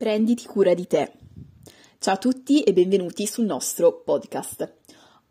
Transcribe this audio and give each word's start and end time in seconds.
Prenditi 0.00 0.46
cura 0.46 0.72
di 0.72 0.86
te. 0.86 1.12
Ciao 1.98 2.14
a 2.14 2.16
tutti 2.16 2.62
e 2.62 2.72
benvenuti 2.72 3.26
sul 3.26 3.44
nostro 3.44 4.00
podcast. 4.00 4.76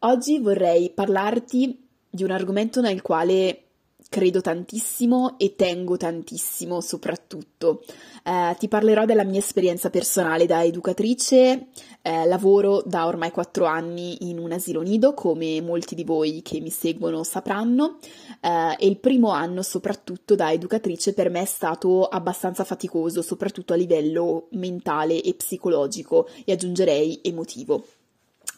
Oggi 0.01 0.38
vorrei 0.38 0.92
parlarti 0.92 1.88
di 2.07 2.23
un 2.23 2.29
argomento 2.29 2.79
nel 2.79 3.01
quale 3.01 3.68
credo 4.09 4.42
tantissimo 4.42 5.37
e 5.37 5.56
tengo 5.56 5.96
tantissimo 5.96 6.82
soprattutto. 6.82 7.83
Eh, 8.23 8.55
ti 8.57 8.68
parlerò 8.68 9.05
della 9.05 9.23
mia 9.23 9.39
esperienza 9.39 9.91
personale 9.91 10.48
da 10.48 10.64
educatrice, 10.64 11.68
eh, 12.02 12.26
lavoro 12.26 12.82
da 12.84 13.05
ormai 13.05 13.30
quattro 13.30 13.66
anni 13.66 14.30
in 14.30 14.40
un 14.40 14.52
asilo 14.52 14.82
nido, 14.82 15.14
come 15.14 15.62
molti 15.62 15.94
di 15.94 16.04
voi 16.04 16.41
che 16.41 16.59
mi 16.59 16.72
seguono 16.72 17.23
sapranno, 17.23 18.00
eh, 18.41 18.76
e 18.80 18.88
il 18.88 18.98
primo 18.98 19.30
anno 19.30 19.62
soprattutto 19.62 20.34
da 20.34 20.52
educatrice 20.52 21.14
per 21.14 21.30
me 21.30 21.41
è 21.41 21.46
stato 21.46 22.05
abbastanza 22.05 22.64
faticoso, 22.64 23.21
soprattutto 23.21 23.73
a 23.73 23.78
livello 23.78 24.48
mentale 24.52 25.21
e 25.21 25.36
psicologico 25.36 26.28
e 26.46 26.52
aggiungerei 26.52 27.20
emotivo. 27.21 27.85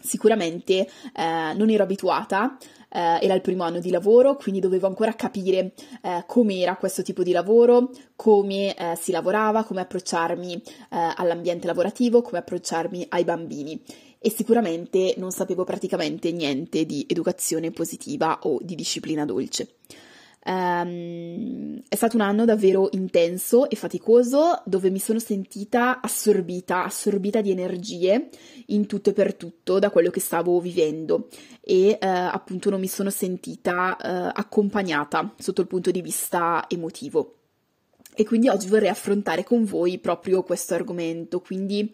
Sicuramente 0.02 0.88
eh, 1.14 1.54
non 1.56 1.70
ero 1.70 1.84
abituata, 1.84 2.58
eh, 2.90 3.20
era 3.22 3.34
il 3.34 3.42
primo 3.42 3.64
anno 3.64 3.80
di 3.80 3.90
lavoro, 3.90 4.36
quindi 4.36 4.60
dovevo 4.60 4.88
ancora 4.88 5.14
capire 5.14 5.74
eh, 6.02 6.24
com'era 6.28 6.76
questo 6.76 7.02
tipo 7.02 7.24
di 7.24 7.32
lavoro, 7.32 7.92
come 8.16 8.76
eh, 8.76 8.96
si 9.00 9.12
lavorava, 9.12 9.64
come 9.64 9.82
approcciarmi 9.82 10.54
eh, 10.54 10.62
all'ambiente 10.90 11.68
lavorativo, 11.68 12.22
come 12.22 12.40
approcciarmi 12.40 13.06
ai 13.10 13.24
bambini. 13.24 13.82
E 14.24 14.30
sicuramente 14.30 15.16
non 15.18 15.32
sapevo 15.32 15.64
praticamente 15.64 16.32
niente 16.32 16.86
di 16.86 17.06
educazione 17.10 17.72
positiva 17.72 18.40
o 18.44 18.60
di 18.62 18.76
disciplina 18.76 19.26
dolce. 19.26 19.78
Um, 20.44 21.80
è 21.88 21.96
stato 21.96 22.16
un 22.16 22.24
anno 22.24 22.46
davvero 22.46 22.90
intenso 22.94 23.70
e 23.70 23.76
faticoso 23.76 24.64
dove 24.66 24.90
mi 24.90 24.98
sono 24.98 25.20
sentita 25.20 26.02
assorbita, 26.02 26.84
assorbita 26.84 27.42
di 27.42 27.52
energie 27.52 28.30
in 28.68 28.88
tutto 28.88 29.12
e 29.12 29.14
per 29.14 29.36
tutto 29.36 29.78
da 29.78 29.92
quello 29.92 30.10
che 30.10 30.20
stavo 30.20 30.60
vivendo 30.60 31.28
e 31.62 31.92
uh, 31.92 31.98
appunto 32.02 32.72
non 32.72 32.80
mi 32.80 32.88
sono 32.88 33.12
sentita 33.12 33.96
uh, 34.02 34.32
accompagnata 34.34 35.36
sotto 35.38 35.62
il 35.62 35.68
punto 35.68 35.92
di 35.92 36.02
vista 36.02 36.66
emotivo. 36.68 37.36
E 38.16 38.26
quindi 38.26 38.50
oggi 38.50 38.68
vorrei 38.68 38.90
affrontare 38.90 39.44
con 39.44 39.64
voi 39.64 40.00
proprio 40.00 40.42
questo 40.42 40.74
argomento, 40.74 41.40
quindi 41.40 41.90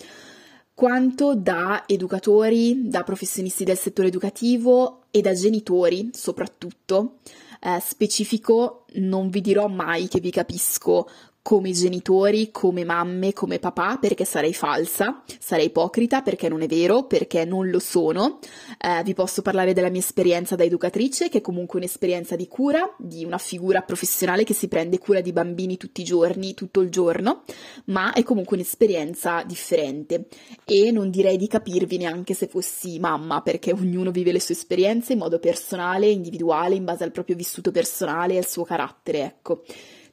quanto 0.73 1.35
da 1.35 1.83
educatori, 1.85 2.87
da 2.87 3.03
professionisti 3.03 3.65
del 3.65 3.77
settore 3.77 4.07
educativo 4.07 5.03
e 5.11 5.21
da 5.21 5.33
genitori 5.33 6.09
soprattutto 6.13 7.17
eh, 7.61 7.79
specifico 7.79 8.85
non 8.95 9.29
vi 9.29 9.41
dirò 9.41 9.67
mai 9.67 10.07
che 10.07 10.19
vi 10.19 10.31
capisco 10.31 11.09
come 11.47 11.71
genitori, 11.71 12.51
come 12.51 12.83
mamme, 12.83 13.31
come 13.31 13.57
papà, 13.57 13.99
perché 14.01 14.25
sarei 14.25 14.53
falsa, 14.53 15.23
sarei 15.39 15.67
ipocrita, 15.67 16.21
perché 16.21 16.49
non 16.49 16.61
è 16.61 16.67
vero, 16.67 17.05
perché 17.05 17.45
non 17.45 17.69
lo 17.69 17.79
sono. 17.79 18.39
Eh, 18.77 19.01
vi 19.03 19.13
posso 19.13 19.41
parlare 19.41 19.71
della 19.71 19.89
mia 19.89 20.01
esperienza 20.01 20.57
da 20.57 20.65
educatrice, 20.65 21.29
che 21.29 21.37
è 21.37 21.41
comunque 21.41 21.79
un'esperienza 21.79 22.35
di 22.35 22.49
cura, 22.49 22.93
di 22.97 23.23
una 23.23 23.37
figura 23.37 23.79
professionale 23.79 24.43
che 24.43 24.53
si 24.53 24.67
prende 24.67 24.99
cura 24.99 25.21
di 25.21 25.31
bambini 25.31 25.77
tutti 25.77 26.01
i 26.01 26.03
giorni, 26.03 26.53
tutto 26.53 26.81
il 26.81 26.89
giorno, 26.89 27.43
ma 27.85 28.11
è 28.11 28.23
comunque 28.23 28.57
un'esperienza 28.57 29.41
differente. 29.43 30.27
E 30.65 30.91
non 30.91 31.09
direi 31.09 31.37
di 31.37 31.47
capirvi 31.47 31.95
neanche 31.95 32.33
se 32.33 32.47
fossi 32.47 32.99
mamma, 32.99 33.41
perché 33.41 33.71
ognuno 33.71 34.11
vive 34.11 34.33
le 34.33 34.41
sue 34.41 34.53
esperienze 34.53 35.13
in 35.13 35.19
modo 35.19 35.39
personale, 35.39 36.07
individuale, 36.07 36.75
in 36.75 36.83
base 36.83 37.05
al 37.05 37.11
proprio 37.13 37.37
vissuto 37.37 37.71
personale 37.71 38.33
e 38.33 38.39
al 38.39 38.47
suo 38.47 38.65
carattere, 38.65 39.23
ecco 39.23 39.63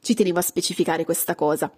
ci 0.05 0.13
tenevo 0.13 0.37
a 0.37 0.43
specificare 0.43 1.03
questa 1.03 1.33
cosa. 1.33 1.71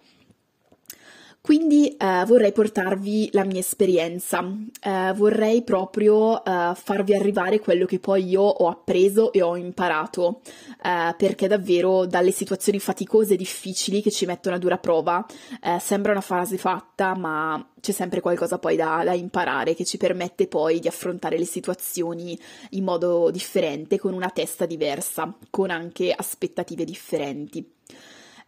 Quindi 1.40 1.96
eh, 1.96 2.24
vorrei 2.26 2.52
portarvi 2.52 3.30
la 3.32 3.44
mia 3.44 3.60
esperienza, 3.60 4.44
eh, 4.82 5.14
vorrei 5.14 5.62
proprio 5.62 6.44
eh, 6.44 6.72
farvi 6.74 7.14
arrivare 7.14 7.58
quello 7.58 7.86
che 7.86 8.00
poi 8.00 8.28
io 8.28 8.42
ho 8.42 8.68
appreso 8.68 9.32
e 9.32 9.40
ho 9.40 9.56
imparato, 9.56 10.42
eh, 10.82 11.14
perché 11.16 11.46
davvero 11.46 12.04
dalle 12.04 12.32
situazioni 12.32 12.78
faticose 12.78 13.32
e 13.32 13.36
difficili 13.38 14.02
che 14.02 14.10
ci 14.10 14.26
mettono 14.26 14.56
a 14.56 14.58
dura 14.58 14.76
prova 14.76 15.24
eh, 15.62 15.78
sembra 15.80 16.12
una 16.12 16.20
frase 16.20 16.58
fatta, 16.58 17.14
ma 17.14 17.66
c'è 17.80 17.92
sempre 17.92 18.20
qualcosa 18.20 18.58
poi 18.58 18.76
da, 18.76 19.00
da 19.02 19.14
imparare 19.14 19.74
che 19.74 19.86
ci 19.86 19.96
permette 19.96 20.48
poi 20.48 20.80
di 20.80 20.88
affrontare 20.88 21.38
le 21.38 21.46
situazioni 21.46 22.38
in 22.70 22.84
modo 22.84 23.30
differente, 23.30 23.98
con 23.98 24.12
una 24.12 24.28
testa 24.28 24.66
diversa, 24.66 25.34
con 25.48 25.70
anche 25.70 26.12
aspettative 26.14 26.84
differenti. 26.84 27.76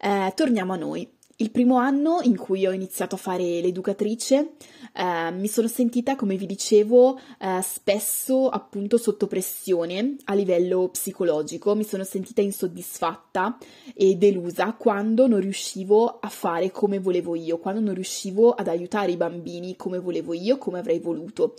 Eh, 0.03 0.33
torniamo 0.35 0.73
a 0.73 0.77
noi. 0.77 1.07
Il 1.37 1.51
primo 1.51 1.77
anno 1.77 2.21
in 2.23 2.37
cui 2.37 2.67
ho 2.67 2.73
iniziato 2.73 3.15
a 3.15 3.19
fare 3.19 3.43
l'educatrice 3.63 4.53
eh, 4.93 5.31
mi 5.31 5.49
sono 5.49 5.69
sentita, 5.69 6.15
come 6.15 6.37
vi 6.37 6.45
dicevo, 6.45 7.19
eh, 7.39 7.61
spesso 7.63 8.49
appunto 8.49 8.99
sotto 8.99 9.27
pressione 9.27 10.17
a 10.25 10.35
livello 10.35 10.89
psicologico, 10.89 11.75
mi 11.75 11.85
sono 11.85 12.05
sentita 12.05 12.43
insoddisfatta 12.43 13.57
e 13.95 14.17
delusa 14.17 14.75
quando 14.75 15.27
non 15.27 15.41
riuscivo 15.41 16.19
a 16.21 16.29
fare 16.29 16.71
come 16.71 16.99
volevo 16.99 17.35
io, 17.35 17.59
quando 17.59 17.81
non 17.81 17.95
riuscivo 17.95 18.53
ad 18.53 18.69
aiutare 18.69 19.13
i 19.13 19.17
bambini 19.17 19.77
come 19.77 19.99
volevo 19.99 20.35
io, 20.35 20.59
come 20.59 20.79
avrei 20.79 20.99
voluto. 20.99 21.55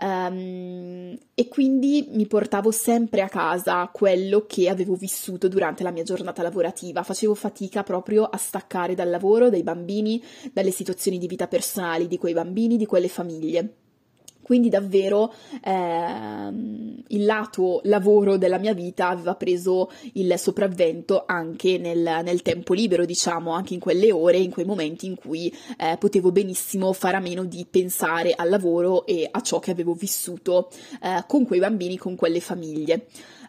Um, 0.00 1.18
e 1.34 1.48
quindi 1.48 2.08
mi 2.12 2.26
portavo 2.26 2.70
sempre 2.70 3.20
a 3.20 3.28
casa 3.28 3.88
quello 3.92 4.44
che 4.46 4.68
avevo 4.68 4.94
vissuto 4.94 5.48
durante 5.48 5.82
la 5.82 5.90
mia 5.90 6.04
giornata 6.04 6.42
lavorativa. 6.42 7.02
Facevo 7.02 7.34
fatica 7.34 7.82
proprio 7.82 8.24
a 8.24 8.36
staccare 8.36 8.94
dal 8.94 9.10
lavoro, 9.10 9.50
dai 9.50 9.62
bambini, 9.64 10.22
dalle 10.52 10.70
situazioni 10.70 11.18
di 11.18 11.26
vita 11.26 11.48
personali 11.48 12.06
di 12.06 12.18
quei 12.18 12.32
bambini, 12.32 12.76
di 12.76 12.86
quelle 12.86 13.08
famiglie. 13.08 13.74
Quindi 14.48 14.70
davvero 14.70 15.34
ehm, 15.62 17.02
il 17.08 17.24
lato 17.26 17.82
lavoro 17.84 18.38
della 18.38 18.56
mia 18.56 18.72
vita 18.72 19.08
aveva 19.10 19.34
preso 19.34 19.90
il 20.14 20.32
sopravvento 20.38 21.24
anche 21.26 21.76
nel, 21.76 22.20
nel, 22.24 22.40
tempo 22.40 22.72
libero, 22.72 23.04
diciamo, 23.04 23.50
anche 23.50 23.74
in 23.74 23.80
quelle 23.80 24.10
ore, 24.10 24.38
in 24.38 24.50
quei 24.50 24.64
momenti 24.64 25.04
in 25.04 25.16
cui 25.16 25.54
eh, 25.76 25.98
potevo 25.98 26.32
benissimo 26.32 26.94
fare 26.94 27.18
a 27.18 27.20
meno 27.20 27.44
di 27.44 27.66
pensare 27.70 28.32
al 28.34 28.48
lavoro 28.48 29.04
e 29.04 29.28
a 29.30 29.42
ciò 29.42 29.58
che 29.58 29.70
avevo 29.70 29.92
vissuto 29.92 30.70
eh, 31.02 31.24
con 31.26 31.44
quei 31.44 31.60
bambini, 31.60 31.98
con 31.98 32.16
quelle 32.16 32.40
famiglie. 32.40 33.04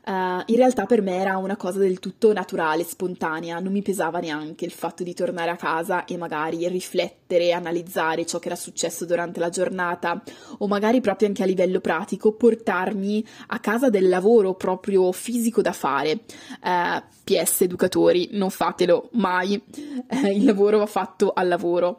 Uh, 0.06 0.42
in 0.46 0.56
realtà 0.56 0.86
per 0.86 1.02
me 1.02 1.18
era 1.18 1.38
una 1.38 1.58
cosa 1.58 1.80
del 1.80 2.00
tutto 2.00 2.34
naturale, 2.34 2.84
spontanea, 2.84 3.60
non 3.60 3.72
mi 3.72 3.82
pesava 3.82 4.20
neanche 4.20 4.66
il 4.66 4.72
fatto 4.72 5.04
di 5.04 5.14
tornare 5.14 5.52
a 5.52 5.56
casa 5.56 6.06
e 6.06 6.18
magari 6.18 6.68
riflettere, 6.68 7.52
analizzare 7.52 8.26
ciò 8.26 8.40
che 8.40 8.48
era 8.48 8.56
successo 8.56 9.06
durante 9.06 9.40
la 9.40 9.50
giornata 9.50 10.22
o 10.60 10.68
magari 10.68 11.02
proprio 11.02 11.28
anche 11.28 11.44
a 11.44 11.46
livello 11.46 11.80
pratico 11.80 12.32
portarmi 12.32 13.24
a 13.48 13.60
casa 13.60 13.90
del 13.90 14.08
lavoro 14.10 14.56
proprio 14.56 15.12
fisico 15.12 15.62
da 15.62 15.74
fare. 15.74 16.22
Uh, 16.64 16.68
eh, 16.68 17.04
PS 17.24 17.62
educatori, 17.62 18.30
non 18.32 18.50
fatelo 18.50 19.10
mai, 19.14 19.62
uh, 19.62 20.26
il 20.26 20.46
lavoro 20.46 20.80
va 20.80 20.88
fatto 20.88 21.32
al 21.34 21.48
lavoro. 21.48 21.98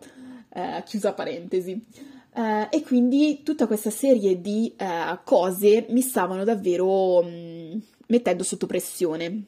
chiusa 0.85 1.13
parentesi. 1.13 2.09
Uh, 2.33 2.69
e 2.71 2.83
quindi 2.83 3.43
tutta 3.43 3.67
questa 3.67 3.91
serie 3.91 4.41
di 4.41 4.73
uh, 4.79 5.19
cose 5.25 5.87
mi 5.89 6.01
stavano 6.01 6.45
davvero 6.45 7.19
um, 7.19 7.83
mettendo 8.11 8.45
sotto 8.45 8.67
pressione. 8.67 9.45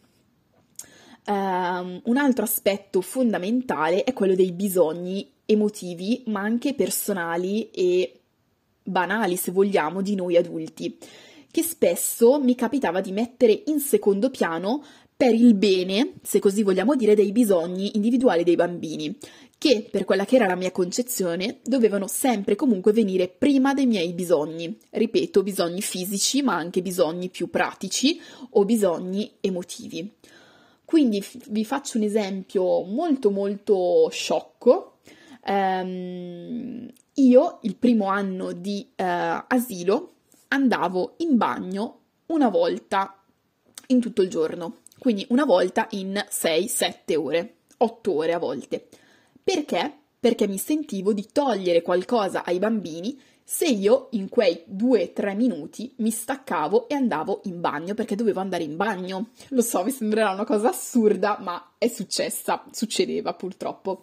Um, 1.24 2.00
un 2.04 2.16
altro 2.16 2.44
aspetto 2.44 3.00
fondamentale 3.00 4.02
è 4.02 4.12
quello 4.12 4.34
dei 4.34 4.50
bisogni 4.50 5.30
emotivi, 5.44 6.24
ma 6.26 6.40
anche 6.40 6.74
personali 6.74 7.70
e 7.70 8.20
banali, 8.82 9.36
se 9.36 9.52
vogliamo, 9.52 10.02
di 10.02 10.16
noi 10.16 10.36
adulti, 10.36 10.98
che 11.50 11.62
spesso 11.62 12.40
mi 12.40 12.54
capitava 12.54 13.00
di 13.00 13.12
mettere 13.12 13.62
in 13.66 13.78
secondo 13.78 14.30
piano 14.30 14.82
per 15.22 15.34
il 15.34 15.54
bene, 15.54 16.14
se 16.20 16.40
così 16.40 16.64
vogliamo 16.64 16.96
dire, 16.96 17.14
dei 17.14 17.30
bisogni 17.30 17.92
individuali 17.94 18.42
dei 18.42 18.56
bambini, 18.56 19.16
che, 19.56 19.86
per 19.88 20.04
quella 20.04 20.24
che 20.24 20.34
era 20.34 20.48
la 20.48 20.56
mia 20.56 20.72
concezione, 20.72 21.60
dovevano 21.62 22.08
sempre 22.08 22.56
comunque 22.56 22.90
venire 22.90 23.28
prima 23.28 23.72
dei 23.72 23.86
miei 23.86 24.14
bisogni. 24.14 24.76
Ripeto, 24.90 25.44
bisogni 25.44 25.80
fisici, 25.80 26.42
ma 26.42 26.56
anche 26.56 26.82
bisogni 26.82 27.28
più 27.28 27.50
pratici 27.50 28.20
o 28.50 28.64
bisogni 28.64 29.34
emotivi. 29.40 30.12
Quindi 30.84 31.24
vi 31.50 31.64
faccio 31.64 31.98
un 31.98 32.02
esempio 32.02 32.82
molto 32.82 33.30
molto 33.30 34.08
sciocco. 34.10 34.96
Um, 35.46 36.90
io, 37.14 37.58
il 37.62 37.76
primo 37.76 38.06
anno 38.06 38.50
di 38.50 38.84
uh, 38.88 39.04
asilo, 39.46 40.14
andavo 40.48 41.14
in 41.18 41.36
bagno 41.36 41.98
una 42.26 42.48
volta 42.48 43.22
in 43.86 44.00
tutto 44.00 44.22
il 44.22 44.28
giorno, 44.28 44.78
quindi 45.02 45.26
una 45.30 45.44
volta 45.44 45.88
in 45.90 46.12
6-7 46.30 47.16
ore, 47.16 47.54
8 47.76 48.14
ore 48.14 48.34
a 48.34 48.38
volte. 48.38 48.86
Perché? 49.42 49.92
Perché 50.20 50.46
mi 50.46 50.58
sentivo 50.58 51.12
di 51.12 51.26
togliere 51.32 51.82
qualcosa 51.82 52.44
ai 52.44 52.60
bambini 52.60 53.20
se 53.42 53.64
io 53.64 54.06
in 54.12 54.28
quei 54.28 54.62
2-3 54.72 55.34
minuti 55.34 55.92
mi 55.96 56.12
staccavo 56.12 56.88
e 56.88 56.94
andavo 56.94 57.40
in 57.46 57.60
bagno 57.60 57.94
perché 57.94 58.14
dovevo 58.14 58.38
andare 58.38 58.62
in 58.62 58.76
bagno. 58.76 59.30
Lo 59.48 59.62
so, 59.62 59.82
mi 59.82 59.90
sembrerà 59.90 60.30
una 60.30 60.44
cosa 60.44 60.68
assurda, 60.68 61.36
ma 61.40 61.72
è 61.78 61.88
successa, 61.88 62.62
succedeva 62.70 63.34
purtroppo. 63.34 64.02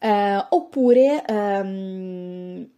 Eh, 0.00 0.44
oppure 0.48 1.24
ehm, 1.24 2.68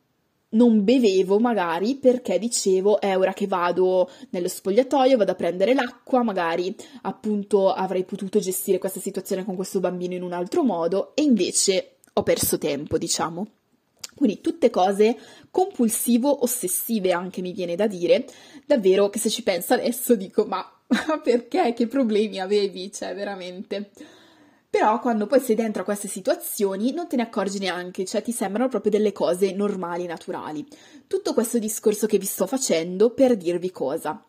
non 0.50 0.85
bevevo 0.85 1.39
magari 1.39 1.97
perché 1.97 2.39
dicevo 2.39 3.00
è 3.00 3.17
ora 3.17 3.33
che 3.33 3.47
vado 3.47 4.11
nello 4.31 4.49
spogliatoio, 4.49 5.17
vado 5.17 5.33
a 5.33 5.35
prendere 5.35 5.75
l'acqua, 5.75 6.23
magari 6.23 6.75
appunto 7.03 7.73
avrei 7.73 8.05
potuto 8.05 8.39
gestire 8.39 8.79
questa 8.79 9.00
situazione 9.00 9.45
con 9.45 9.56
questo 9.56 9.81
bambino 9.81 10.15
in 10.15 10.23
un 10.23 10.33
altro 10.33 10.62
modo 10.62 11.15
e 11.15 11.23
invece 11.23 11.97
ho 12.12 12.23
perso 12.23 12.59
tempo, 12.59 12.99
diciamo. 12.99 13.47
Quindi 14.15 14.41
tutte 14.41 14.71
cose 14.71 15.17
compulsivo-ossessive 15.50 17.12
anche 17.12 17.41
mi 17.41 17.53
viene 17.53 17.77
da 17.77 17.87
dire, 17.87 18.27
davvero 18.67 19.11
che 19.11 19.21
se 19.21 19.31
ci 19.31 19.43
penso 19.43 19.75
adesso 19.75 20.17
dico 20.17 20.45
ma 20.45 20.65
perché? 21.23 21.75
Che 21.75 21.87
problemi 21.87 22.41
avevi? 22.41 22.91
Cioè 22.91 23.15
veramente. 23.15 23.91
Però 24.70 25.00
quando 25.00 25.26
poi 25.26 25.41
sei 25.41 25.55
dentro 25.55 25.82
a 25.82 25.85
queste 25.85 26.09
situazioni 26.09 26.93
non 26.93 27.09
te 27.09 27.17
ne 27.17 27.23
accorgi 27.23 27.59
neanche, 27.59 28.05
cioè 28.05 28.23
ti 28.23 28.32
sembrano 28.32 28.69
proprio 28.69 28.91
delle 28.91 29.12
cose 29.12 29.53
normali, 29.53 30.06
naturali. 30.06 30.67
Tutto 31.06 31.32
questo 31.35 31.59
discorso 31.59 32.06
che 32.06 32.19
vi 32.19 32.26
sto 32.26 32.47
facendo 32.47 33.11
per 33.11 33.37
dirvi 33.37 33.70
cosa? 33.70 34.23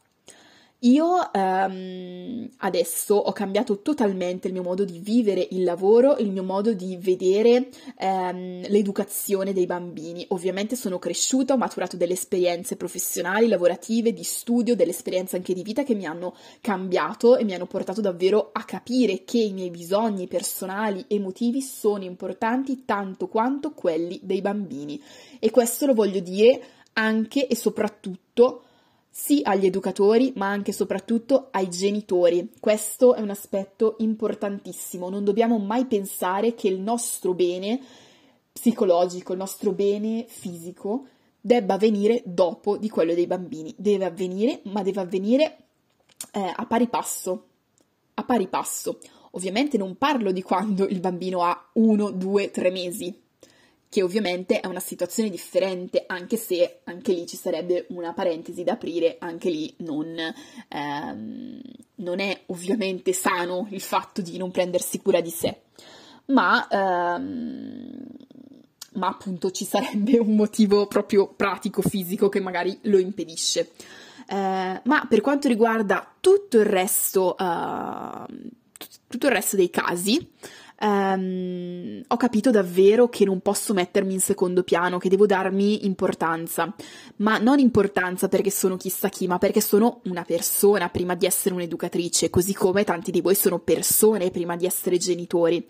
Io 0.84 1.34
ehm, 1.34 2.50
adesso 2.60 3.14
ho 3.16 3.34
cambiato 3.34 3.82
totalmente 3.82 4.48
il 4.48 4.54
mio 4.54 4.64
modo 4.64 4.86
di 4.86 5.00
vivere 5.00 5.46
il 5.52 5.66
lavoro, 5.66 6.16
il 6.20 6.32
mio 6.32 6.44
modo 6.44 6.72
di 6.72 6.96
vedere 6.96 7.68
ehm, 7.98 8.66
l'educazione 8.70 9.52
dei 9.52 9.66
bambini. 9.66 10.26
Ovviamente 10.30 10.78
sono 10.78 10.98
cresciuta, 10.98 11.54
ho 11.54 11.58
maturato 11.58 11.98
delle 11.98 12.14
esperienze 12.14 12.78
professionali, 12.78 13.50
lavorative, 13.50 14.14
di 14.14 14.24
studio, 14.24 14.74
delle 14.74 14.92
esperienze 14.92 15.36
anche 15.36 15.54
di 15.54 15.64
vita 15.64 15.84
che 15.84 15.96
mi 15.96 16.06
hanno 16.06 16.34
cambiato 16.62 17.36
e 17.36 17.44
mi 17.44 17.54
hanno 17.54 17.68
portato 17.68 18.00
davvero 18.00 18.52
a 18.54 18.64
capire 18.64 19.26
che 19.26 19.40
i 19.40 19.52
miei 19.52 19.72
bisogni 19.72 20.28
personali, 20.28 21.04
emotivi 21.10 21.62
sono 21.62 22.06
importanti 22.06 22.86
tanto 22.86 23.28
quanto 23.28 23.72
quelli 23.72 24.18
dei 24.24 24.40
bambini. 24.40 25.02
E 25.40 25.52
questo 25.52 25.88
lo 25.88 25.94
voglio 25.94 26.22
dire 26.22 26.62
anche 26.94 27.48
e 27.48 27.56
soprattutto 27.58 28.64
sì 29.10 29.42
agli 29.44 29.66
educatori, 29.66 30.34
ma 30.36 30.48
anche 30.48 30.72
e 30.72 30.74
soprattutto 30.74 31.48
ai 31.52 31.70
genitori. 31.70 32.52
Questo 32.60 33.16
è 33.16 33.22
un 33.22 33.30
aspetto 33.30 33.96
importantissimo. 34.00 35.10
Non 35.10 35.24
dobbiamo 35.24 35.58
mai 35.58 35.86
pensare 35.86 36.54
che 36.56 36.68
il 36.68 36.80
nostro 36.80 37.34
bene 37.34 37.80
psicologico, 38.52 39.34
il 39.34 39.40
nostro 39.40 39.72
bene 39.72 40.26
fisico 40.28 41.06
debba 41.42 41.76
avvenire 41.76 42.22
dopo 42.26 42.78
di 42.78 42.90
quello 42.90 43.14
dei 43.14 43.28
bambini. 43.28 43.74
Deve 43.78 44.06
avvenire, 44.06 44.62
ma 44.66 44.84
deve 44.84 45.02
avvenire 45.02 45.58
eh, 46.32 46.54
a 46.56 46.66
pari 46.66 46.88
passo. 46.88 47.46
A 48.14 48.24
pari 48.24 48.48
passo. 48.48 49.00
Ovviamente 49.32 49.78
non 49.78 49.96
parlo 49.96 50.32
di 50.32 50.42
quando 50.42 50.88
il 50.88 51.00
bambino 51.00 51.44
ha 51.44 51.70
uno, 51.74 52.10
due, 52.12 52.52
tre 52.52 52.72
mesi, 52.72 53.16
che 53.90 54.04
ovviamente 54.04 54.60
è 54.60 54.68
una 54.68 54.80
situazione 54.80 55.30
differente, 55.30 56.04
anche 56.06 56.38
se 56.38 56.82
anche 56.84 57.12
lì 57.12 57.26
ci 57.26 57.36
sarebbe 57.36 57.88
una 57.90 58.14
parentesi 58.14 58.64
da 58.64 58.74
aprire, 58.74 59.18
anche 59.20 59.50
lì 59.50 59.74
non, 59.80 60.16
ehm, 60.68 61.62
non 61.96 62.20
è 62.20 62.42
ovviamente 62.48 63.14
sano 63.14 63.68
il 63.72 63.82
fatto 63.82 64.22
di 64.22 64.38
non 64.38 64.52
prendersi 64.52 65.02
cura 65.02 65.22
di 65.22 65.32
sé, 65.32 65.62
ma, 66.26 66.68
ehm, 66.68 68.06
ma 68.94 69.08
appunto 69.08 69.50
ci 69.50 69.66
sarebbe 69.66 70.20
un 70.20 70.36
motivo 70.36 70.86
proprio 70.86 71.28
pratico, 71.28 71.82
fisico, 71.82 72.30
che 72.30 72.40
magari 72.40 72.78
lo 72.84 73.00
impedisce. 73.00 73.72
Eh, 74.28 74.82
ma 74.84 75.06
per 75.10 75.22
quanto 75.22 75.48
riguarda 75.48 76.16
tutto 76.20 76.60
il 76.60 76.66
resto, 76.66 77.36
uh, 77.36 78.26
tutto 79.08 79.26
il 79.26 79.32
resto 79.32 79.56
dei 79.56 79.72
casi, 79.72 80.32
ehm, 80.80 82.04
ho 82.08 82.18
capito 82.18 82.52
davvero 82.52 83.10
che 83.10 83.26
non 83.26 83.42
posso 83.42 83.74
mettermi 83.74 84.14
in 84.14 84.20
secondo 84.20 84.64
piano, 84.64 84.98
che 84.98 85.10
devo 85.10 85.26
darmi 85.26 85.86
importanza, 85.86 86.74
ma 87.18 87.38
non 87.38 87.60
importanza 87.60 88.28
perché 88.28 88.52
sono 88.52 88.78
chissà 88.78 89.10
chi, 89.10 89.28
ma 89.28 89.38
perché 89.38 89.62
sono 89.62 90.02
una 90.06 90.24
persona 90.24 90.90
prima 90.90 91.16
di 91.16 91.26
essere 91.26 91.56
un'educatrice, 91.56 92.30
così 92.30 92.54
come 92.54 92.84
tanti 92.84 93.12
di 93.12 93.22
voi 93.22 93.36
sono 93.36 93.60
persone 93.60 94.32
prima 94.32 94.56
di 94.56 94.66
essere 94.66 94.98
genitori. 94.98 95.66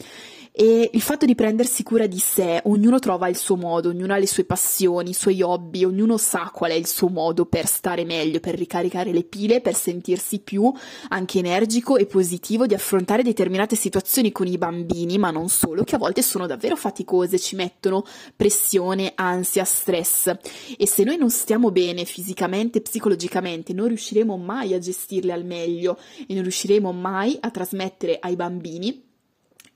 E 0.51 0.89
il 0.91 1.01
fatto 1.01 1.25
di 1.25 1.35
prendersi 1.35 1.83
cura 1.83 2.07
di 2.07 2.17
sé, 2.17 2.59
ognuno 2.65 2.99
trova 2.99 3.27
il 3.27 3.37
suo 3.37 3.55
modo, 3.55 3.89
ognuno 3.89 4.13
ha 4.13 4.17
le 4.17 4.27
sue 4.27 4.45
passioni, 4.45 5.11
i 5.11 5.13
suoi 5.13 5.41
hobby, 5.41 5.83
ognuno 5.83 6.17
sa 6.17 6.51
qual 6.53 6.71
è 6.71 6.73
il 6.73 6.87
suo 6.87 7.07
modo 7.07 7.45
per 7.45 7.67
stare 7.67 8.03
meglio, 8.03 8.39
per 8.39 8.55
ricaricare 8.55 9.13
le 9.13 9.23
pile, 9.23 9.61
per 9.61 9.75
sentirsi 9.75 10.39
più 10.39 10.71
anche 11.09 11.39
energico 11.39 11.97
e 11.97 12.07
positivo 12.07 12.65
di 12.65 12.73
affrontare 12.73 13.23
determinate 13.23 13.75
situazioni 13.75 14.31
con 14.31 14.47
i 14.47 14.57
bambini, 14.57 15.17
ma 15.17 15.29
non 15.29 15.49
solo, 15.49 15.83
che 15.83 15.95
a 15.95 15.99
volte 15.99 16.21
sono 16.23 16.47
davvero 16.47 16.75
faticose, 16.75 17.39
ci 17.39 17.55
mettono 17.55 18.03
pressione, 18.35 19.13
ansia, 19.15 19.63
stress. 19.63 20.33
E 20.77 20.87
se 20.87 21.03
noi 21.03 21.17
non 21.17 21.29
stiamo 21.29 21.71
bene 21.71 22.05
fisicamente, 22.05 22.81
psicologicamente, 22.81 23.71
non 23.71 23.87
riusciremo 23.87 24.35
mai 24.35 24.73
a 24.73 24.79
gestirle 24.79 25.31
al 25.31 25.45
meglio 25.45 25.97
e 26.27 26.33
non 26.33 26.41
riusciremo 26.41 26.91
mai 26.91 27.37
a 27.39 27.51
trasmettere 27.51 28.17
ai 28.19 28.35
bambini 28.35 29.07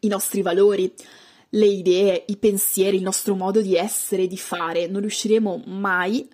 i 0.04 0.08
nostri 0.08 0.42
valori, 0.42 0.92
le 1.50 1.66
idee, 1.66 2.24
i 2.28 2.38
pensieri, 2.38 2.98
il 2.98 3.04
nostro 3.04 3.36
modo 3.36 3.62
di 3.62 3.76
essere, 3.76 4.28
di 4.28 4.38
fare. 4.38 4.88
Non 4.88 5.02
riusciremo 5.02 5.64
mai 5.68 6.28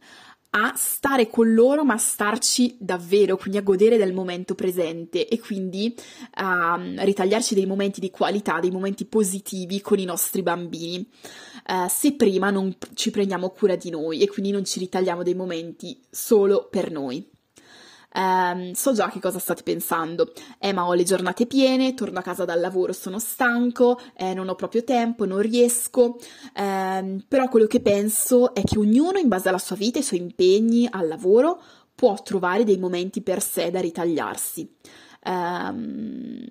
a 0.51 0.73
stare 0.75 1.29
con 1.29 1.53
loro, 1.53 1.83
ma 1.83 1.93
a 1.93 1.97
starci 1.97 2.75
davvero, 2.79 3.37
quindi 3.37 3.57
a 3.57 3.61
godere 3.61 3.97
del 3.97 4.13
momento 4.13 4.55
presente 4.55 5.27
e 5.27 5.39
quindi 5.39 5.95
a 6.35 6.79
ritagliarci 6.97 7.53
dei 7.53 7.67
momenti 7.67 7.99
di 7.99 8.09
qualità, 8.09 8.59
dei 8.59 8.71
momenti 8.71 9.05
positivi 9.05 9.81
con 9.81 9.99
i 9.99 10.05
nostri 10.05 10.41
bambini. 10.41 11.07
Uh, 11.67 11.87
se 11.87 12.13
prima 12.13 12.49
non 12.49 12.75
ci 12.95 13.11
prendiamo 13.11 13.49
cura 13.49 13.75
di 13.75 13.91
noi 13.91 14.21
e 14.21 14.27
quindi 14.27 14.51
non 14.51 14.65
ci 14.65 14.79
ritagliamo 14.79 15.21
dei 15.21 15.35
momenti 15.35 15.99
solo 16.09 16.67
per 16.69 16.89
noi. 16.89 17.27
Um, 18.15 18.71
so 18.73 18.93
già 18.93 19.09
che 19.09 19.19
cosa 19.19 19.39
state 19.39 19.63
pensando. 19.63 20.33
Eh, 20.59 20.73
ma 20.73 20.85
ho 20.85 20.93
le 20.93 21.03
giornate 21.03 21.45
piene, 21.45 21.93
torno 21.93 22.19
a 22.19 22.23
casa 22.23 22.45
dal 22.45 22.59
lavoro, 22.59 22.93
sono 22.93 23.19
stanco, 23.19 23.99
eh, 24.15 24.33
non 24.33 24.49
ho 24.49 24.55
proprio 24.55 24.83
tempo, 24.83 25.25
non 25.25 25.39
riesco. 25.39 26.17
Um, 26.55 27.23
però 27.27 27.47
quello 27.49 27.67
che 27.67 27.81
penso 27.81 28.53
è 28.53 28.63
che 28.63 28.77
ognuno, 28.77 29.17
in 29.19 29.27
base 29.27 29.49
alla 29.49 29.57
sua 29.57 29.75
vita, 29.75 29.99
ai 29.99 30.05
suoi 30.05 30.19
impegni, 30.19 30.87
al 30.89 31.07
lavoro, 31.07 31.61
può 31.93 32.21
trovare 32.23 32.63
dei 32.63 32.77
momenti 32.77 33.21
per 33.21 33.41
sé 33.41 33.71
da 33.71 33.79
ritagliarsi. 33.79 34.75
Um, 35.25 36.45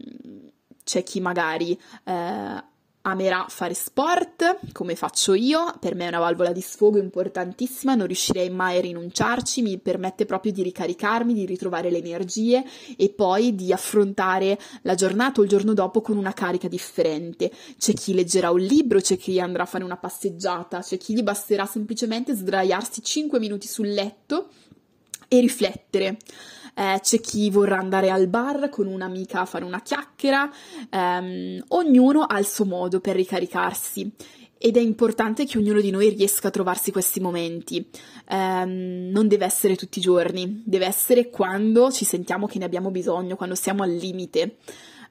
c'è 0.85 1.03
chi 1.03 1.21
magari 1.21 1.79
uh, 2.05 2.63
amerà 3.11 3.47
fare 3.49 3.75
sport 3.75 4.59
come 4.73 4.95
faccio 4.95 5.35
io, 5.35 5.75
per 5.81 5.95
me 5.95 6.05
è 6.05 6.09
una 6.09 6.19
valvola 6.19 6.53
di 6.53 6.61
sfogo 6.61 6.99
importantissima, 6.99 7.95
non 7.95 8.07
riuscirei 8.07 8.51
mai 8.51 8.79
a 8.79 8.81
rinunciarci, 8.81 9.63
mi 9.63 9.79
permette 9.79 10.27
proprio 10.27 10.53
di 10.53 10.63
ricaricarmi, 10.63 11.33
di 11.33 11.47
ritrovare 11.47 11.91
le 11.91 11.99
energie 11.99 12.65
e 12.97 13.09
poi 13.11 13.55
di 13.55 13.73
affrontare 13.73 14.59
la 14.83 14.95
giornata 14.95 15.41
o 15.41 15.45
il 15.45 15.49
giorno 15.49 15.75
dopo 15.75 16.01
con 16.01 16.17
una 16.17 16.33
carica 16.33 16.69
differente. 16.69 17.51
C'è 17.79 17.95
chi 17.95 18.15
leggerà 18.15 18.51
un 18.51 18.61
libro, 18.61 19.01
c'è 19.01 19.17
chi 19.17 19.41
andrà 19.41 19.63
a 19.63 19.67
fare 19.67 19.85
una 19.85 19.97
passeggiata, 19.97 20.81
c'è 20.81 20.99
chi 20.99 21.15
gli 21.15 21.23
basterà 21.23 21.67
semplicemente 21.67 22.35
sdraiarsi 22.35 23.03
5 23.03 23.39
minuti 23.39 23.67
sul 23.67 23.89
letto 23.89 24.49
e 25.29 25.41
riflettere 25.41 26.17
eh, 26.79 27.01
c'è 27.03 27.19
chi 27.19 27.51
vorrà 27.51 27.79
andare 27.79 28.09
al 28.09 28.29
bar 28.29 28.69
con 28.69 28.87
un'amica 28.87 29.41
a 29.41 29.45
fare 29.47 29.65
una 29.65 29.83
chiacchiera, 29.83 30.49
ehm, 30.89 31.65
ognuno 31.69 32.23
ha 32.23 32.39
il 32.39 32.47
suo 32.47 32.65
modo 32.65 33.01
per 33.01 33.17
ricaricarsi 33.17 34.13
ed 34.57 34.77
è 34.77 34.81
importante 34.81 35.45
che 35.45 35.59
ognuno 35.59 35.81
di 35.81 35.91
noi 35.91 36.09
riesca 36.11 36.49
a 36.49 36.51
trovarsi 36.53 36.93
questi 36.93 37.21
momenti. 37.21 37.89
Um, 38.31 39.09
non 39.11 39.29
deve 39.29 39.45
essere 39.45 39.77
tutti 39.77 39.99
i 39.99 40.03
giorni, 40.03 40.63
deve 40.65 40.87
essere 40.87 41.31
quando 41.31 41.91
ci 41.91 42.05
sentiamo 42.05 42.47
che 42.47 42.59
ne 42.59 42.65
abbiamo 42.65 42.91
bisogno, 42.91 43.37
quando 43.37 43.55
siamo 43.55 43.83
al 43.83 43.93
limite 43.93 44.57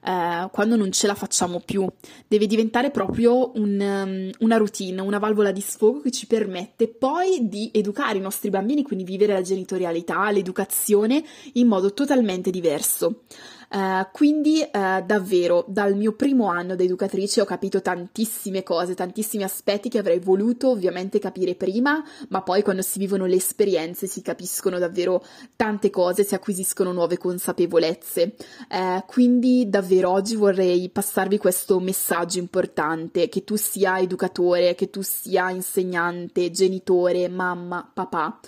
eh, 0.04 0.48
quando 0.50 0.76
non 0.76 0.92
ce 0.92 1.06
la 1.06 1.14
facciamo 1.14 1.60
più. 1.64 1.86
Deve 2.26 2.46
diventare 2.46 2.90
proprio 2.90 3.52
un, 3.54 3.80
um, 3.80 4.30
una 4.40 4.56
routine, 4.56 5.00
una 5.00 5.18
valvola 5.18 5.52
di 5.52 5.60
sfogo 5.60 6.00
che 6.00 6.10
ci 6.10 6.26
permette 6.26 6.88
poi 6.88 7.48
di 7.48 7.70
educare 7.72 8.18
i 8.18 8.22
nostri 8.22 8.50
bambini, 8.50 8.82
quindi 8.82 9.04
vivere 9.04 9.32
la 9.32 9.42
genitorialità, 9.42 10.30
l'educazione 10.30 11.22
in 11.54 11.66
modo 11.66 11.92
totalmente 11.92 12.50
diverso. 12.50 13.22
Uh, 13.70 14.06
quindi 14.12 14.60
uh, 14.62 15.04
davvero 15.04 15.62
dal 15.68 15.94
mio 15.94 16.12
primo 16.12 16.48
anno 16.48 16.74
da 16.74 16.82
educatrice 16.82 17.42
ho 17.42 17.44
capito 17.44 17.82
tantissime 17.82 18.62
cose, 18.62 18.94
tantissimi 18.94 19.42
aspetti 19.42 19.90
che 19.90 19.98
avrei 19.98 20.20
voluto 20.20 20.70
ovviamente 20.70 21.18
capire 21.18 21.54
prima, 21.54 22.02
ma 22.28 22.40
poi 22.40 22.62
quando 22.62 22.80
si 22.80 22.98
vivono 22.98 23.26
le 23.26 23.36
esperienze 23.36 24.06
si 24.06 24.22
capiscono 24.22 24.78
davvero 24.78 25.22
tante 25.54 25.90
cose, 25.90 26.24
si 26.24 26.34
acquisiscono 26.34 26.92
nuove 26.92 27.18
consapevolezze. 27.18 28.34
Uh, 28.70 29.04
quindi 29.06 29.68
davvero 29.68 30.10
oggi 30.12 30.34
vorrei 30.34 30.88
passarvi 30.88 31.36
questo 31.36 31.78
messaggio 31.78 32.38
importante, 32.38 33.28
che 33.28 33.44
tu 33.44 33.56
sia 33.56 33.98
educatore, 33.98 34.74
che 34.74 34.88
tu 34.88 35.02
sia 35.02 35.50
insegnante, 35.50 36.50
genitore, 36.50 37.28
mamma, 37.28 37.88
papà 37.92 38.40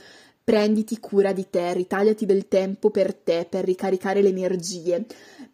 prenditi 0.42 0.98
cura 0.98 1.32
di 1.32 1.48
te, 1.50 1.72
ritagliati 1.72 2.26
del 2.26 2.48
tempo 2.48 2.90
per 2.90 3.14
te, 3.14 3.46
per 3.48 3.64
ricaricare 3.64 4.22
le 4.22 4.28
energie, 4.28 5.04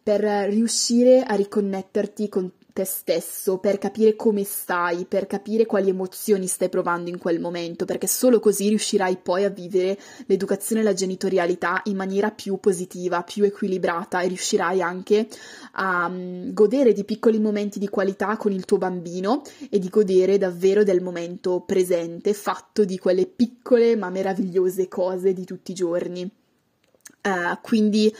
per 0.01 0.21
riuscire 0.49 1.23
a 1.23 1.35
riconnetterti 1.35 2.29
con 2.29 2.51
te 2.77 2.85
stesso, 2.85 3.57
per 3.57 3.79
capire 3.79 4.15
come 4.15 4.43
stai, 4.43 5.05
per 5.05 5.25
capire 5.25 5.65
quali 5.65 5.89
emozioni 5.89 6.45
stai 6.45 6.69
provando 6.69 7.09
in 7.09 7.17
quel 7.17 7.39
momento, 7.39 7.85
perché 7.85 8.05
solo 8.05 8.39
così 8.39 8.67
riuscirai 8.67 9.17
poi 9.17 9.45
a 9.45 9.49
vivere 9.49 9.97
l'educazione 10.27 10.81
e 10.81 10.83
la 10.83 10.93
genitorialità 10.93 11.81
in 11.85 11.95
maniera 11.95 12.29
più 12.29 12.59
positiva, 12.59 13.23
più 13.23 13.45
equilibrata 13.45 14.21
e 14.21 14.27
riuscirai 14.27 14.79
anche 14.83 15.27
a 15.71 16.05
um, 16.05 16.53
godere 16.53 16.93
di 16.93 17.03
piccoli 17.03 17.39
momenti 17.39 17.79
di 17.79 17.89
qualità 17.89 18.37
con 18.37 18.51
il 18.51 18.65
tuo 18.65 18.77
bambino 18.77 19.41
e 19.71 19.79
di 19.79 19.89
godere 19.89 20.37
davvero 20.37 20.83
del 20.83 21.01
momento 21.01 21.61
presente, 21.61 22.35
fatto 22.35 22.85
di 22.85 22.99
quelle 22.99 23.25
piccole 23.25 23.95
ma 23.95 24.11
meravigliose 24.11 24.87
cose 24.87 25.33
di 25.33 25.45
tutti 25.45 25.71
i 25.71 25.75
giorni. 25.75 26.29
Uh, 27.23 27.57
quindi 27.61 28.13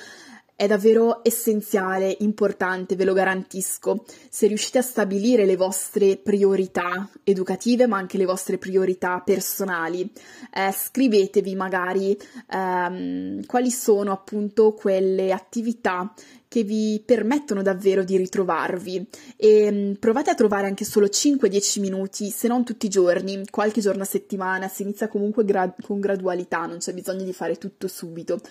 è 0.57 0.65
davvero 0.65 1.19
essenziale, 1.23 2.17
importante, 2.21 2.95
ve 2.95 3.05
lo 3.05 3.13
garantisco. 3.13 4.03
Se 4.27 4.47
riuscite 4.47 4.79
a 4.79 4.81
stabilire 4.81 5.45
le 5.45 5.55
vostre 5.55 6.17
priorità 6.17 7.07
educative, 7.23 7.85
ma 7.85 7.97
anche 7.97 8.17
le 8.17 8.25
vostre 8.25 8.57
priorità 8.57 9.21
personali, 9.23 10.11
eh, 10.51 10.71
scrivetevi 10.71 11.53
magari 11.53 12.17
ehm, 12.49 13.45
quali 13.45 13.69
sono 13.69 14.11
appunto 14.11 14.73
quelle 14.73 15.31
attività 15.31 16.11
che 16.47 16.63
vi 16.63 17.03
permettono 17.05 17.61
davvero 17.61 18.03
di 18.03 18.17
ritrovarvi 18.17 19.07
e 19.35 19.71
mm, 19.71 19.91
provate 19.99 20.31
a 20.31 20.35
trovare 20.35 20.65
anche 20.65 20.85
solo 20.85 21.05
5-10 21.05 21.79
minuti, 21.81 22.31
se 22.31 22.47
non 22.47 22.63
tutti 22.63 22.87
i 22.87 22.89
giorni, 22.89 23.43
qualche 23.51 23.79
giorno 23.79 24.01
a 24.01 24.05
settimana, 24.05 24.67
si 24.67 24.81
inizia 24.81 25.07
comunque 25.07 25.45
gra- 25.45 25.75
con 25.83 25.99
gradualità, 25.99 26.65
non 26.65 26.79
c'è 26.79 26.93
bisogno 26.93 27.23
di 27.23 27.33
fare 27.33 27.57
tutto 27.57 27.87
subito 27.87 28.41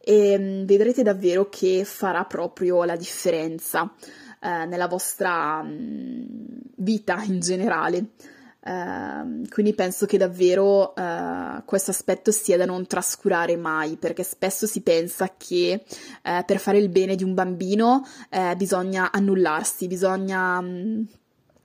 e 0.00 0.38
mm, 0.38 0.64
vedrete 0.64 1.02
davvero 1.02 1.48
che 1.48 1.84
farà 1.84 2.24
proprio 2.24 2.84
la 2.84 2.96
differenza 2.96 3.92
eh, 4.40 4.66
nella 4.66 4.86
vostra 4.86 5.62
mh, 5.62 5.70
mm, 5.70 6.34
vita 6.76 7.22
in 7.24 7.40
generale. 7.40 8.06
Uh, 8.60 9.48
quindi 9.48 9.72
penso 9.72 10.04
che 10.04 10.18
davvero 10.18 10.92
uh, 10.94 11.64
questo 11.64 11.90
aspetto 11.90 12.30
sia 12.32 12.58
da 12.58 12.66
non 12.66 12.86
trascurare 12.86 13.56
mai, 13.56 13.96
perché 13.96 14.22
spesso 14.22 14.66
si 14.66 14.82
pensa 14.82 15.32
che 15.38 15.84
uh, 16.24 16.44
per 16.44 16.58
fare 16.58 16.76
il 16.78 16.90
bene 16.90 17.14
di 17.14 17.24
un 17.24 17.32
bambino 17.32 18.04
eh, 18.28 18.54
bisogna 18.56 19.10
annullarsi, 19.10 19.86
bisogna 19.86 20.58
um, 20.58 21.06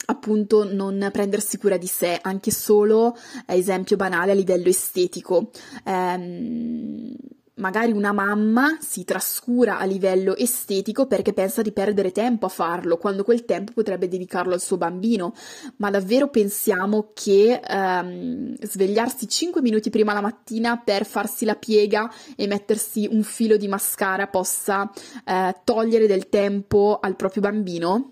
appunto 0.06 0.72
non 0.72 1.10
prendersi 1.12 1.58
cura 1.58 1.78
di 1.78 1.88
sé, 1.88 2.20
anche 2.22 2.52
solo 2.52 3.18
esempio 3.48 3.98
banale 3.98 4.32
a 4.32 4.36
livello 4.36 4.70
estetico. 4.70 5.50
Um, 5.84 7.14
magari 7.56 7.92
una 7.92 8.12
mamma 8.12 8.78
si 8.80 9.04
trascura 9.04 9.78
a 9.78 9.86
livello 9.86 10.36
estetico 10.36 11.06
perché 11.06 11.34
pensa 11.34 11.62
di 11.62 11.72
perdere 11.72 12.12
tempo 12.12 12.46
a 12.48 12.50
farlo, 12.50 12.98
quando 12.98 13.24
quel 13.24 13.46
tempo 13.46 13.74
potrebbe 13.74 14.08
dedicarlo 14.08 14.54
al 14.54 14.62
suo 14.62 14.78
bambino, 14.78 15.34
ma 15.78 15.90
davvero 15.90 16.30
pensiamo 16.30 17.12
che 17.14 17.60
ehm, 17.64 18.56
svegliarsi 18.60 19.28
5 19.28 19.62
minuti 19.62 19.90
prima 19.90 20.14
la 20.14 20.22
mattina 20.22 20.78
per 20.78 21.06
farsi 21.06 21.46
la 21.46 21.56
piega 21.56 22.12
e 22.36 22.48
mettersi 22.48 23.08
un 23.12 23.24
filo 23.24 23.58
di 23.58 23.68
mascara 23.68 24.28
possa 24.28 24.92
eh, 25.26 25.56
togliere 25.64 26.08
del 26.08 26.30
tempo 26.30 27.00
al 27.02 27.16
proprio 27.16 27.42
bambino? 27.42 28.12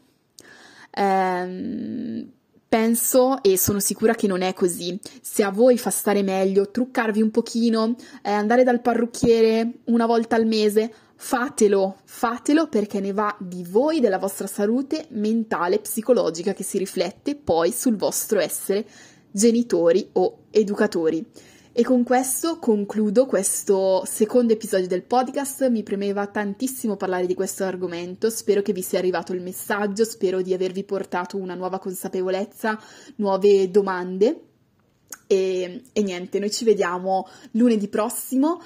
Eh, 0.92 2.28
Penso 2.72 3.44
e 3.44 3.58
sono 3.58 3.82
sicura 3.82 4.16
che 4.16 4.28
non 4.28 4.42
è 4.42 4.54
così. 4.54 4.98
Se 5.22 5.44
a 5.44 5.52
voi 5.52 5.78
fa 5.78 5.90
stare 5.90 6.24
meglio 6.24 6.72
truccarvi 6.72 7.22
un 7.22 7.30
pochino, 7.30 7.98
eh, 8.24 8.32
andare 8.32 8.64
dal 8.64 8.80
parrucchiere 8.80 9.80
una 9.88 10.06
volta 10.06 10.38
al 10.38 10.46
mese, 10.46 10.90
fatelo, 11.14 11.98
fatelo 12.06 12.70
perché 12.70 13.02
ne 13.02 13.12
va 13.12 13.36
di 13.42 13.66
voi, 13.68 14.00
della 14.00 14.20
vostra 14.20 14.48
salute 14.48 15.08
mentale, 15.10 15.80
psicologica 15.80 16.54
che 16.54 16.64
si 16.64 16.78
riflette 16.78 17.36
poi 17.36 17.74
sul 17.74 17.98
vostro 17.98 18.40
essere 18.40 18.86
genitori 19.30 20.08
o 20.14 20.44
educatori. 20.50 21.26
E 21.74 21.84
con 21.84 22.04
questo 22.04 22.60
concludo 22.60 23.26
questo 23.26 24.04
secondo 24.06 24.52
episodio 24.52 24.88
del 24.88 25.04
podcast. 25.04 25.70
Mi 25.70 25.84
premeva 25.84 26.28
tantissimo 26.28 26.98
parlare 26.98 27.26
di 27.26 27.34
questo 27.34 27.64
argomento. 27.64 28.30
Spero 28.30 28.62
che 28.62 28.74
vi 28.74 28.82
sia 28.82 29.00
arrivato 29.00 29.32
il 29.32 29.42
messaggio, 29.42 30.04
spero 30.04 30.42
di 30.42 30.54
avervi 30.54 30.84
portato 30.84 31.38
una 31.38 31.56
nuova 31.56 31.80
consapevolezza, 31.80 32.78
nuove 33.16 33.72
domande. 33.72 34.42
E, 35.28 35.84
e 35.94 36.02
niente, 36.02 36.40
noi 36.40 36.52
ci 36.52 36.66
vediamo 36.66 37.26
lunedì 37.52 37.88
prossimo 37.88 38.62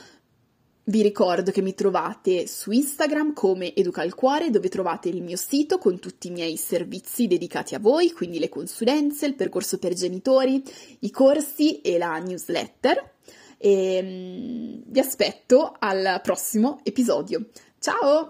vi 0.86 1.02
ricordo 1.02 1.52
che 1.52 1.62
mi 1.62 1.74
trovate 1.74 2.46
su 2.48 2.72
Instagram 2.72 3.34
come 3.34 3.74
Educa 3.74 4.04
il 4.04 4.14
Cuore, 4.14 4.52
dove 4.52 4.70
trovate 4.70 5.10
il 5.10 5.24
mio 5.24 5.38
sito 5.38 5.78
con 5.78 6.00
tutti 6.00 6.28
i 6.28 6.32
miei 6.32 6.58
servizi 6.58 7.28
dedicati 7.28 7.74
a 7.74 7.80
voi, 7.80 8.12
quindi 8.12 8.38
le 8.38 8.50
consulenze, 8.50 9.26
il 9.26 9.36
percorso 9.36 9.80
per 9.80 9.94
genitori, 9.94 10.64
i 11.00 11.12
corsi 11.12 11.82
e 11.82 11.98
la 11.98 12.18
newsletter. 12.20 13.14
E 13.58 14.02
mm, 14.04 14.82
vi 14.86 15.00
aspetto 15.00 15.76
al 15.80 16.20
prossimo 16.22 16.80
episodio. 16.84 17.48
Ciao! 17.80 18.30